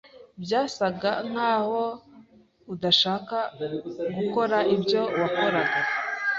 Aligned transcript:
Byasaga 0.43 1.11
nkaho 1.29 1.81
udashaka 2.73 3.37
gukora 4.15 4.57
ibyo 4.75 5.01
wakoraga. 5.19 5.79